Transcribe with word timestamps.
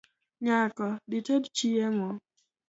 Nyako, 0.45 0.87
dhited 1.09 1.43
chiemo 1.57 2.07